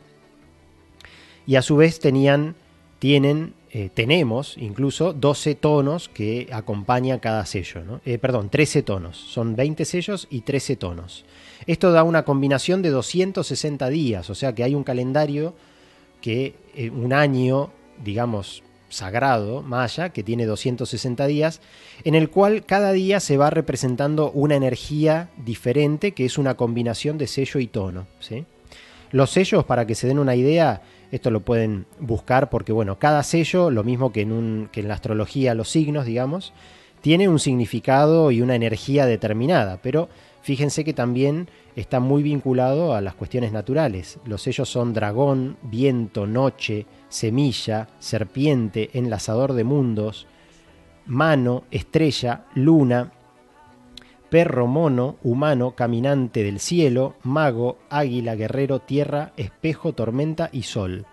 y 1.47 1.55
a 1.55 1.61
su 1.61 1.77
vez 1.77 2.01
tenían, 2.01 2.55
tienen, 2.99 3.53
eh, 3.71 3.89
tenemos 3.93 4.57
incluso 4.57 5.13
12 5.13 5.55
tonos 5.55 6.09
que 6.09 6.49
acompañan 6.51 7.19
cada 7.19 7.45
sello. 7.45 7.85
¿no? 7.85 8.01
Eh, 8.03 8.17
perdón, 8.17 8.49
13 8.49 8.83
tonos. 8.83 9.15
Son 9.15 9.55
20 9.55 9.85
sellos 9.85 10.27
y 10.29 10.41
13 10.41 10.75
tonos. 10.75 11.23
Esto 11.65 11.93
da 11.93 12.03
una 12.03 12.25
combinación 12.25 12.81
de 12.81 12.89
260 12.89 13.87
días, 13.87 14.29
o 14.29 14.35
sea 14.35 14.53
que 14.53 14.65
hay 14.65 14.75
un 14.75 14.83
calendario 14.83 15.55
que 16.19 16.55
un 16.93 17.13
año, 17.13 17.71
digamos, 18.03 18.61
sagrado 18.93 19.61
maya, 19.61 20.09
que 20.09 20.23
tiene 20.23 20.45
260 20.45 21.27
días, 21.27 21.61
en 22.03 22.15
el 22.15 22.29
cual 22.29 22.65
cada 22.65 22.91
día 22.91 23.19
se 23.19 23.37
va 23.37 23.49
representando 23.49 24.31
una 24.31 24.55
energía 24.55 25.29
diferente, 25.37 26.13
que 26.13 26.25
es 26.25 26.37
una 26.37 26.55
combinación 26.55 27.17
de 27.17 27.27
sello 27.27 27.59
y 27.59 27.67
tono. 27.67 28.07
Los 29.11 29.31
sellos, 29.31 29.65
para 29.65 29.85
que 29.85 29.95
se 29.95 30.07
den 30.07 30.19
una 30.19 30.35
idea, 30.35 30.81
esto 31.11 31.29
lo 31.29 31.41
pueden 31.41 31.85
buscar 31.99 32.49
porque, 32.49 32.71
bueno, 32.71 32.97
cada 32.97 33.23
sello, 33.23 33.69
lo 33.69 33.83
mismo 33.83 34.11
que 34.11 34.21
en, 34.21 34.31
un, 34.31 34.69
que 34.71 34.79
en 34.79 34.87
la 34.87 34.95
astrología, 34.95 35.53
los 35.53 35.69
signos, 35.69 36.05
digamos, 36.05 36.53
tiene 37.01 37.27
un 37.27 37.39
significado 37.39 38.31
y 38.31 38.41
una 38.41 38.55
energía 38.55 39.05
determinada, 39.05 39.79
pero 39.83 40.09
Fíjense 40.43 40.83
que 40.83 40.93
también 40.93 41.47
está 41.77 42.01
muy 42.01 42.21
vinculado 42.21 42.93
a 42.93 42.99
las 42.99 43.15
cuestiones 43.15 43.53
naturales. 43.53 44.19
Los 44.25 44.41
sellos 44.41 44.67
son 44.67 44.93
dragón, 44.93 45.55
viento, 45.63 46.27
noche, 46.27 46.85
semilla, 47.13 47.89
serpiente, 47.99 48.89
enlazador 48.93 49.53
de 49.53 49.63
mundos, 49.63 50.25
mano, 51.05 51.63
estrella, 51.69 52.45
luna, 52.55 53.11
perro, 54.31 54.65
mono, 54.65 55.17
humano, 55.21 55.75
caminante 55.75 56.43
del 56.43 56.59
cielo, 56.59 57.13
mago, 57.21 57.77
águila, 57.91 58.33
guerrero, 58.33 58.79
tierra, 58.79 59.31
espejo, 59.37 59.93
tormenta 59.93 60.49
y 60.51 60.63
sol. 60.63 61.05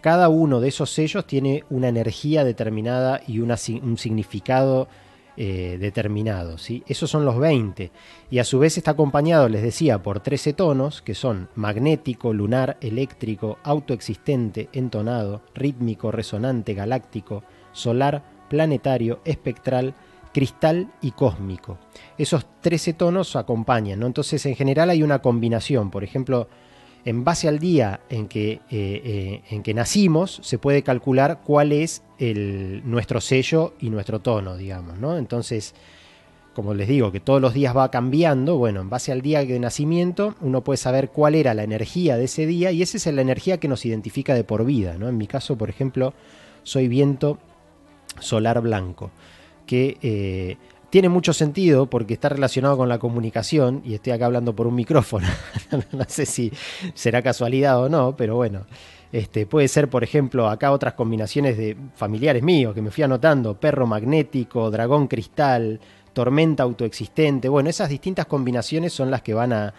Cada 0.00 0.28
uno 0.28 0.58
de 0.58 0.68
esos 0.68 0.90
sellos 0.90 1.28
tiene 1.28 1.62
una 1.70 1.88
energía 1.88 2.42
determinada 2.42 3.20
y 3.24 3.38
un 3.38 3.56
significado 3.98 4.88
eh, 5.36 5.76
determinado. 5.80 6.58
¿sí? 6.58 6.82
Esos 6.86 7.10
son 7.10 7.24
los 7.24 7.38
20. 7.38 7.90
Y 8.30 8.38
a 8.38 8.44
su 8.44 8.58
vez 8.58 8.78
está 8.78 8.92
acompañado, 8.92 9.48
les 9.48 9.62
decía, 9.62 10.02
por 10.02 10.20
13 10.20 10.52
tonos, 10.54 11.02
que 11.02 11.14
son 11.14 11.48
magnético, 11.54 12.32
lunar, 12.32 12.76
eléctrico, 12.80 13.58
autoexistente, 13.62 14.68
entonado, 14.72 15.42
rítmico, 15.54 16.10
resonante, 16.10 16.74
galáctico, 16.74 17.42
solar, 17.72 18.22
planetario, 18.48 19.20
espectral, 19.24 19.94
cristal 20.32 20.90
y 21.00 21.12
cósmico. 21.12 21.78
Esos 22.18 22.46
13 22.60 22.92
tonos 22.94 23.36
acompañan, 23.36 24.00
¿no? 24.00 24.06
Entonces 24.06 24.44
en 24.46 24.54
general 24.54 24.90
hay 24.90 25.02
una 25.02 25.20
combinación. 25.20 25.90
Por 25.90 26.04
ejemplo, 26.04 26.48
en 27.06 27.22
base 27.22 27.46
al 27.46 27.60
día 27.60 28.00
en 28.10 28.26
que, 28.26 28.52
eh, 28.52 28.60
eh, 28.70 29.42
en 29.50 29.62
que 29.62 29.72
nacimos, 29.72 30.40
se 30.42 30.58
puede 30.58 30.82
calcular 30.82 31.40
cuál 31.44 31.70
es 31.70 32.02
el, 32.18 32.82
nuestro 32.84 33.20
sello 33.20 33.74
y 33.80 33.90
nuestro 33.90 34.18
tono, 34.18 34.56
digamos, 34.56 34.98
¿no? 34.98 35.16
Entonces, 35.16 35.72
como 36.52 36.74
les 36.74 36.88
digo, 36.88 37.12
que 37.12 37.20
todos 37.20 37.40
los 37.40 37.54
días 37.54 37.76
va 37.76 37.92
cambiando, 37.92 38.58
bueno, 38.58 38.80
en 38.80 38.90
base 38.90 39.12
al 39.12 39.22
día 39.22 39.44
de 39.44 39.58
nacimiento, 39.60 40.34
uno 40.40 40.64
puede 40.64 40.78
saber 40.78 41.10
cuál 41.10 41.36
era 41.36 41.54
la 41.54 41.62
energía 41.62 42.16
de 42.16 42.24
ese 42.24 42.44
día 42.44 42.72
y 42.72 42.82
esa 42.82 42.96
es 42.96 43.06
la 43.14 43.22
energía 43.22 43.60
que 43.60 43.68
nos 43.68 43.86
identifica 43.86 44.34
de 44.34 44.42
por 44.42 44.64
vida, 44.64 44.96
¿no? 44.98 45.08
En 45.08 45.16
mi 45.16 45.28
caso, 45.28 45.56
por 45.56 45.70
ejemplo, 45.70 46.12
soy 46.64 46.88
viento 46.88 47.38
solar 48.18 48.60
blanco, 48.62 49.12
que 49.64 49.96
eh, 50.02 50.56
tiene 50.90 51.08
mucho 51.08 51.32
sentido 51.32 51.86
porque 51.86 52.14
está 52.14 52.28
relacionado 52.28 52.76
con 52.76 52.88
la 52.88 52.98
comunicación 52.98 53.82
y 53.84 53.94
estoy 53.94 54.12
acá 54.12 54.26
hablando 54.26 54.54
por 54.54 54.66
un 54.66 54.74
micrófono. 54.74 55.26
no 55.92 56.04
sé 56.08 56.26
si 56.26 56.52
será 56.94 57.22
casualidad 57.22 57.82
o 57.82 57.88
no, 57.88 58.16
pero 58.16 58.36
bueno. 58.36 58.66
Este, 59.12 59.46
puede 59.46 59.68
ser, 59.68 59.88
por 59.88 60.02
ejemplo, 60.02 60.48
acá 60.48 60.72
otras 60.72 60.94
combinaciones 60.94 61.56
de 61.56 61.76
familiares 61.94 62.42
míos 62.42 62.74
que 62.74 62.82
me 62.82 62.90
fui 62.90 63.04
anotando: 63.04 63.58
perro 63.58 63.86
magnético, 63.86 64.70
dragón 64.70 65.06
cristal, 65.06 65.80
tormenta 66.12 66.64
autoexistente. 66.64 67.48
Bueno, 67.48 67.70
esas 67.70 67.88
distintas 67.88 68.26
combinaciones 68.26 68.92
son 68.92 69.10
las 69.10 69.22
que 69.22 69.32
van 69.32 69.52
a, 69.52 69.74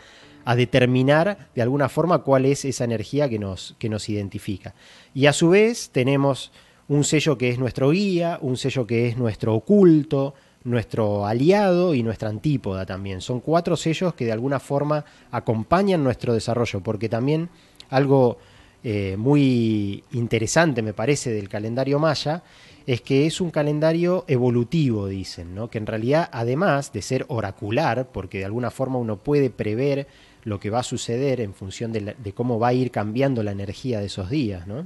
a 0.46 0.56
determinar 0.56 1.50
de 1.54 1.62
alguna 1.62 1.90
forma 1.90 2.20
cuál 2.20 2.46
es 2.46 2.64
esa 2.64 2.86
energía 2.86 3.28
que 3.28 3.38
nos, 3.38 3.76
que 3.80 3.90
nos 3.90 4.08
identifica. 4.08 4.76
Y 5.14 5.26
a 5.26 5.34
su 5.34 5.50
vez 5.50 5.90
tenemos 5.90 6.54
un 6.88 7.04
sello 7.04 7.38
que 7.38 7.50
es 7.50 7.60
nuestro 7.60 7.90
guía, 7.90 8.40
un 8.42 8.56
sello 8.56 8.88
que 8.88 9.10
es 9.10 9.18
nuestro 9.18 9.54
oculto, 9.54 10.36
nuestro 10.68 11.26
aliado 11.26 11.94
y 11.94 12.04
nuestra 12.04 12.30
antípoda 12.30 12.86
también. 12.86 13.22
Son 13.22 13.40
cuatro 13.40 13.76
sellos 13.78 14.14
que 14.14 14.26
de 14.26 14.34
alguna 14.34 14.60
forma 14.60 15.06
acompañan 15.32 16.04
nuestro 16.04 16.34
desarrollo, 16.34 16.82
porque 16.82 17.08
también 17.08 17.50
algo 17.90 18.38
eh, 18.84 19.16
muy 19.18 20.04
interesante 20.12 20.82
me 20.82 20.94
parece 20.94 21.32
del 21.32 21.50
calendario 21.50 22.00
maya 22.00 22.44
es 22.86 23.02
que 23.02 23.26
es 23.26 23.42
un 23.42 23.50
calendario 23.50 24.24
evolutivo, 24.28 25.08
dicen, 25.08 25.56
¿no? 25.56 25.70
que 25.70 25.78
en 25.78 25.88
realidad 25.88 26.30
además 26.32 26.94
de 26.94 27.02
ser 27.02 27.26
oracular, 27.28 28.08
porque 28.12 28.40
de 28.40 28.46
alguna 28.46 28.72
forma 28.72 28.98
uno 28.98 29.18
puede 29.18 29.50
prever 29.50 30.08
lo 30.44 30.60
que 30.60 30.70
va 30.70 30.80
a 30.80 30.84
suceder 30.84 31.42
en 31.42 31.54
función 31.54 31.92
de, 31.92 32.16
de 32.18 32.34
cómo 32.34 32.60
va 32.60 32.70
a 32.70 32.74
ir 32.74 32.92
cambiando 32.92 33.44
la 33.44 33.52
energía 33.52 34.00
de 34.00 34.06
esos 34.06 34.30
días, 34.30 34.68
¿no? 34.68 34.86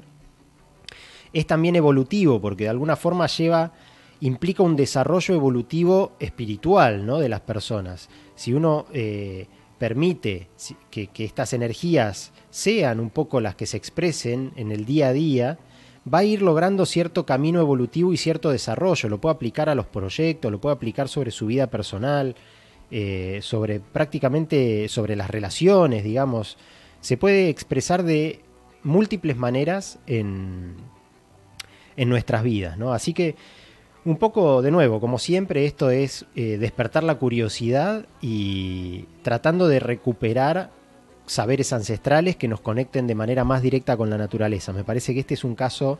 es 1.33 1.47
también 1.47 1.75
evolutivo, 1.75 2.41
porque 2.41 2.65
de 2.65 2.69
alguna 2.69 2.95
forma 2.95 3.27
lleva 3.27 3.71
implica 4.21 4.63
un 4.63 4.75
desarrollo 4.75 5.35
evolutivo 5.35 6.13
espiritual 6.19 7.05
¿no? 7.05 7.17
de 7.17 7.29
las 7.29 7.41
personas. 7.41 8.09
Si 8.35 8.53
uno 8.53 8.85
eh, 8.93 9.47
permite 9.77 10.47
que, 10.89 11.09
estas 11.17 11.53
energías 11.53 12.31
sean 12.51 12.99
un 12.99 13.09
poco 13.09 13.41
las 13.41 13.55
que 13.55 13.65
se 13.65 13.77
expresen 13.77 14.53
en 14.55 14.71
el 14.71 14.85
día 14.85 15.07
a 15.07 15.13
día, 15.13 15.59
va 16.11 16.19
a 16.19 16.23
ir 16.23 16.43
logrando 16.43 16.85
cierto 16.85 17.25
camino 17.25 17.59
evolutivo 17.59 18.13
y 18.13 18.17
cierto 18.17 18.51
desarrollo. 18.51 19.09
Lo 19.09 19.19
puede 19.19 19.35
aplicar 19.35 19.69
a 19.69 19.75
los 19.75 19.87
proyectos, 19.87 20.51
lo 20.51 20.61
puede 20.61 20.75
aplicar 20.75 21.09
sobre 21.09 21.31
su 21.31 21.47
vida 21.47 21.67
personal, 21.67 22.35
eh, 22.91 23.39
sobre 23.41 23.79
prácticamente 23.79 24.87
sobre 24.87 25.15
las 25.15 25.31
relaciones, 25.31 26.03
digamos. 26.03 26.57
Se 26.99 27.17
puede 27.17 27.49
expresar 27.49 28.03
de 28.03 28.41
múltiples 28.83 29.35
maneras 29.35 29.97
en, 30.05 30.75
en 31.95 32.09
nuestras 32.09 32.43
vidas, 32.43 32.77
¿no? 32.77 32.93
Así 32.93 33.13
que 33.13 33.35
un 34.03 34.17
poco, 34.17 34.61
de 34.61 34.71
nuevo, 34.71 34.99
como 34.99 35.19
siempre, 35.19 35.65
esto 35.65 35.91
es 35.91 36.25
eh, 36.35 36.57
despertar 36.57 37.03
la 37.03 37.15
curiosidad 37.15 38.05
y 38.21 39.05
tratando 39.21 39.67
de 39.67 39.79
recuperar 39.79 40.71
saberes 41.27 41.71
ancestrales 41.71 42.35
que 42.35 42.47
nos 42.47 42.61
conecten 42.61 43.07
de 43.07 43.15
manera 43.15 43.43
más 43.43 43.61
directa 43.61 43.95
con 43.95 44.09
la 44.09 44.17
naturaleza. 44.17 44.73
Me 44.73 44.83
parece 44.83 45.13
que 45.13 45.19
este 45.19 45.35
es 45.35 45.43
un 45.43 45.55
caso 45.55 45.99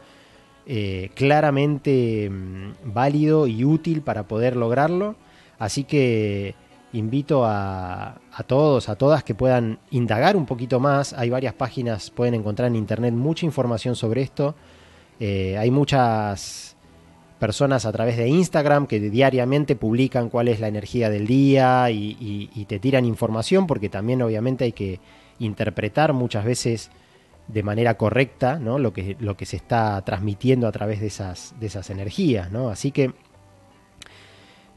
eh, 0.65 1.11
claramente 1.15 2.29
mm, 2.29 2.93
válido 2.93 3.47
y 3.47 3.63
útil 3.63 4.01
para 4.01 4.23
poder 4.23 4.55
lograrlo. 4.55 5.15
Así 5.59 5.83
que 5.83 6.55
invito 6.93 7.45
a, 7.45 8.19
todos, 8.47 8.89
a 8.89 8.95
todas 8.95 9.23
que 9.23 9.35
puedan 9.35 9.79
indagar 9.91 10.35
un 10.35 10.45
poquito 10.45 10.79
más. 10.79 11.13
Hay 11.13 11.29
varias 11.29 11.53
páginas, 11.53 12.09
pueden 12.09 12.33
encontrar 12.33 12.67
en 12.67 12.75
internet 12.75 13.13
mucha 13.13 13.45
información 13.45 13.95
sobre 13.95 14.21
esto. 14.21 14.55
Eh, 15.19 15.55
hay 15.57 15.69
muchas 15.69 16.75
personas 17.41 17.87
a 17.87 17.91
través 17.91 18.17
de 18.17 18.27
Instagram 18.27 18.85
que 18.85 18.99
diariamente 18.99 19.75
publican 19.75 20.29
cuál 20.29 20.47
es 20.47 20.59
la 20.59 20.67
energía 20.67 21.09
del 21.09 21.25
día 21.25 21.89
y, 21.89 22.65
te 22.67 22.77
tiran 22.77 23.03
información 23.03 23.65
porque 23.65 23.89
también 23.89 24.21
obviamente 24.21 24.65
hay 24.65 24.73
que 24.73 24.99
interpretar 25.39 26.13
muchas 26.13 26.45
veces 26.45 26.91
de 27.47 27.63
manera 27.63 27.95
correcta 27.97 28.59
lo, 28.59 28.93
que, 28.93 29.15
se 29.45 29.55
está 29.55 29.99
transmitiendo 30.05 30.67
a 30.67 30.71
través 30.71 31.01
de 31.01 31.07
esas, 31.07 31.89
energías. 31.89 32.53
Así 32.53 32.91
que 32.91 33.11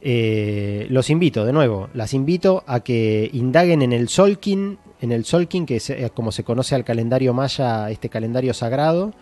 eh, 0.00 0.86
los 0.88 1.10
invito, 1.10 1.44
de 1.44 1.52
nuevo, 1.52 1.90
las 1.92 2.14
invito 2.14 2.64
a 2.66 2.80
que 2.80 3.28
indaguen 3.34 3.82
en 3.82 3.92
el 3.92 4.08
Solkin, 4.08 4.78
en 5.02 5.12
el 5.12 5.26
Solkin, 5.26 5.66
que 5.66 5.76
es 5.76 5.90
eh, 5.90 6.10
como 6.14 6.32
se 6.32 6.44
conoce 6.44 6.74
al 6.74 6.84
calendario 6.84 7.34
maya, 7.34 7.90
este 7.90 8.08
calendario 8.08 8.54
sagrado, 8.54 9.12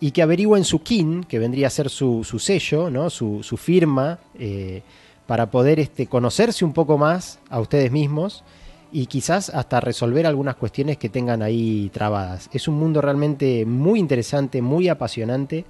y 0.00 0.12
que 0.12 0.22
averigüen 0.22 0.64
su 0.64 0.82
kin, 0.82 1.24
que 1.24 1.38
vendría 1.38 1.66
a 1.66 1.70
ser 1.70 1.90
su, 1.90 2.22
sello, 2.38 2.90
¿no? 2.90 3.10
su, 3.10 3.42
firma, 3.56 4.18
eh, 4.38 4.82
para 5.26 5.50
poder 5.50 5.80
este, 5.80 6.06
conocerse 6.06 6.64
un 6.64 6.72
poco 6.72 6.96
más 6.96 7.38
a 7.50 7.60
ustedes 7.60 7.90
mismos 7.90 8.44
y 8.92 9.06
quizás 9.06 9.50
hasta 9.50 9.80
resolver 9.80 10.26
algunas 10.26 10.56
cuestiones 10.56 10.96
que 10.96 11.08
tengan 11.08 11.42
ahí 11.42 11.90
trabadas. 11.92 12.48
Es 12.52 12.68
un 12.68 12.76
mundo 12.76 13.00
realmente 13.00 13.66
muy 13.66 13.98
interesante, 13.98 14.62
muy 14.62 14.88
apasionante, 14.88 15.64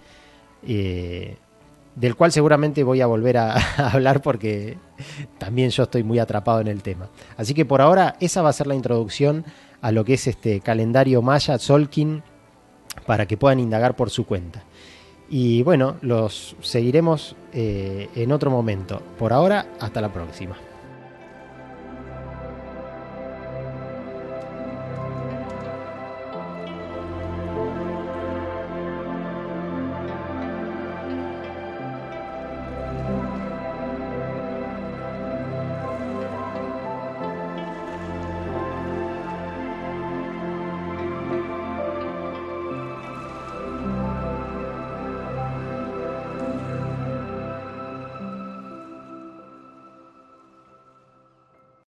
eh, 0.66 1.37
del 1.97 2.14
cual 2.14 2.30
seguramente 2.30 2.85
voy 2.85 3.00
a 3.00 3.06
volver 3.06 3.38
a, 3.38 3.54
a, 3.76 3.90
hablar 3.90 4.23
porque 4.23 4.78
también 5.38 5.70
yo 5.70 5.85
estoy 5.85 6.04
muy 6.04 6.18
atrapado 6.18 6.61
en 6.61 6.68
el 6.68 6.82
tema. 6.82 7.08
Así 7.37 7.54
que 7.54 7.64
por 7.64 7.80
ahora 7.80 8.16
esa 8.20 8.42
va 8.42 8.50
a 8.50 8.52
ser 8.52 8.68
la 8.68 8.76
introducción 8.76 9.44
a 9.80 9.90
lo 9.90 10.04
que 10.04 10.14
es 10.14 10.26
este 10.26 10.61
calendario 10.61 11.23
maya, 11.23 11.58
Solkin, 11.58 12.23
para 13.09 13.25
que 13.25 13.38
puedan 13.38 13.59
indagar 13.59 13.97
por 13.97 14.11
su 14.11 14.27
cuenta. 14.27 14.65
Y 15.31 15.62
bueno, 15.62 15.97
los 16.03 16.55
seguiremos 16.61 17.37
eh, 17.55 18.11
en 18.15 18.33
otro 18.33 18.50
momento. 18.50 19.00
Por 19.19 19.33
ahora, 19.33 19.67
hasta 19.81 20.03
la 20.03 20.12
próxima. 20.12 20.59